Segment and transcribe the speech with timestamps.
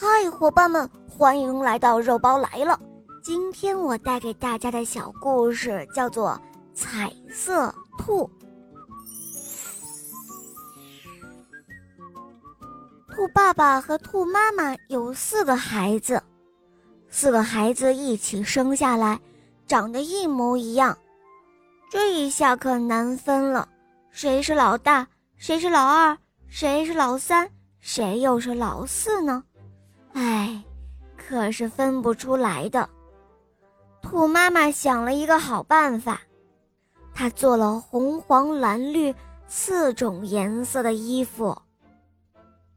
[0.00, 2.78] 嗨，伙伴们，欢迎来到肉包来了。
[3.20, 6.40] 今天我带给大家的小故事叫做
[6.72, 8.22] 《彩色兔》。
[13.12, 16.22] 兔爸爸和兔妈妈有四个孩子，
[17.08, 19.18] 四个孩子一起生下来，
[19.66, 20.96] 长得一模一样。
[21.90, 23.68] 这一下可难分了，
[24.12, 29.42] 谁是老大，谁是老二，谁是老三，谁又是老四呢？
[30.12, 30.64] 哎，
[31.16, 32.88] 可是分不出来的。
[34.02, 36.20] 兔妈妈想了一个好办法，
[37.12, 39.14] 她做了红、黄、蓝、绿
[39.46, 41.56] 四种颜色的衣服，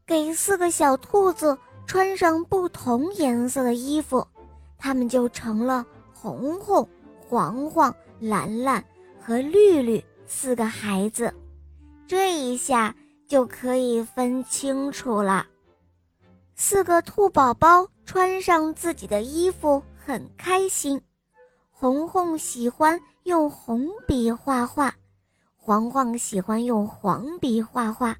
[0.05, 4.26] 给四个小兔子穿上不同颜色的衣服，
[4.77, 6.88] 他们就成了红红、
[7.27, 8.84] 黄黄、蓝蓝
[9.20, 11.34] 和绿绿四个孩子。
[12.08, 12.94] 这一下
[13.27, 15.46] 就可以分清楚了。
[16.64, 21.02] 四个兔宝宝穿上自己的衣服，很开心。
[21.72, 24.94] 红红喜欢用红笔画画，
[25.58, 28.16] 黄黄喜欢用黄笔画画，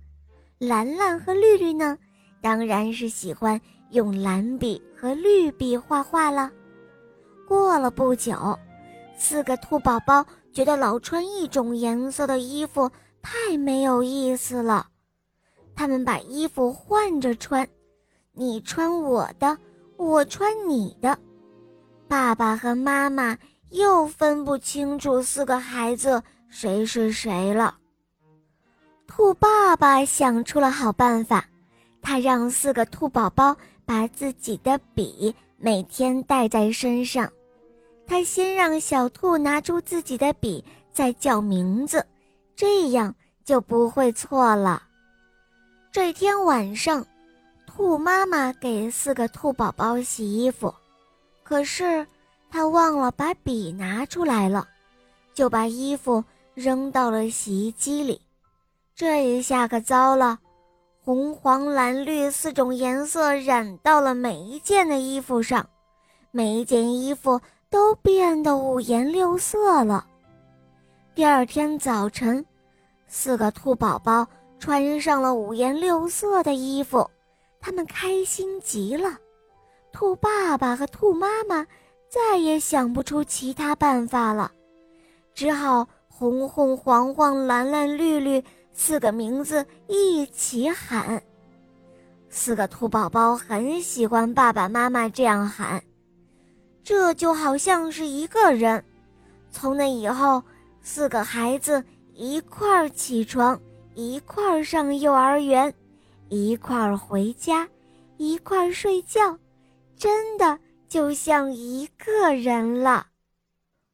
[0.58, 1.96] 蓝蓝和绿绿呢，
[2.42, 6.52] 当然是喜欢用蓝笔和绿笔画画了。
[7.48, 8.58] 过了不久，
[9.16, 12.90] 四个兔宝宝觉得老穿一种颜色的衣服
[13.22, 14.88] 太没有意思了，
[15.76, 17.66] 他们把衣服换着穿。
[18.34, 19.58] 你穿我的，
[19.98, 21.20] 我穿你的，
[22.08, 23.38] 爸爸和妈妈
[23.72, 27.76] 又分不清楚四个孩子谁是谁了。
[29.06, 31.46] 兔爸爸想出了好办法，
[32.02, 37.30] 他让四个兔宝宝把自己的笔每天带在身上。
[38.08, 42.06] 他先让小兔拿出自己的笔，再叫名字，
[42.56, 44.84] 这样就不会错了。
[45.92, 47.06] 这天晚上。
[47.74, 50.76] 兔妈妈给四个兔宝宝洗衣服，
[51.42, 52.06] 可是
[52.50, 54.68] 她忘了把笔拿出来了，
[55.34, 56.22] 就把衣服
[56.54, 58.20] 扔到了洗衣机里。
[58.94, 60.38] 这一下可糟了，
[61.02, 65.66] 红、黄、蓝、绿四种颜色染到了每一件的衣服上，
[66.30, 67.40] 每一件衣服
[67.70, 70.06] 都变得五颜六色了。
[71.16, 72.46] 第二天早晨，
[73.08, 74.28] 四个兔宝宝
[74.60, 77.10] 穿上了五颜六色的衣服。
[77.62, 79.18] 他们开心极了，
[79.92, 81.66] 兔爸爸和兔妈妈
[82.10, 84.52] 再也想不出其他办法了，
[85.36, 91.22] 只好红红黄黄蓝蓝绿绿四个名字一起喊。
[92.30, 95.84] 四个兔宝宝很喜欢爸爸妈妈这样喊，
[96.84, 98.84] 这就好像是一个人。
[99.52, 100.42] 从那以后，
[100.82, 101.84] 四个孩子
[102.14, 103.60] 一块儿起床，
[103.94, 105.72] 一块儿上幼儿园。
[106.34, 107.68] 一块儿回家，
[108.16, 109.38] 一块儿睡觉，
[109.98, 113.08] 真的就像一个人了。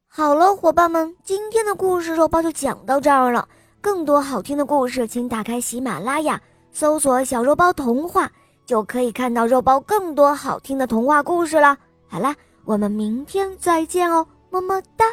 [0.06, 3.48] 好了，伙伴们，今天的故事肉包就讲到这儿了。
[3.80, 6.40] 更多好听的故事，请打开喜马拉雅，
[6.70, 8.30] 搜索“小肉包童话”，
[8.64, 11.76] 就可以看到肉包更多好听的童话故事了。
[12.06, 15.04] 好啦，我们明天再见哦，么么哒。